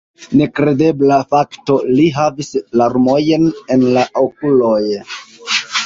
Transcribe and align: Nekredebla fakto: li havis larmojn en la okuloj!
Nekredebla 0.37 1.19
fakto: 1.35 1.75
li 1.99 2.07
havis 2.17 2.51
larmojn 2.83 3.49
en 3.77 3.87
la 3.99 4.11
okuloj! 4.27 4.85